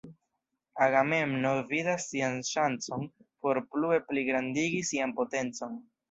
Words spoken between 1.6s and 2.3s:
vidas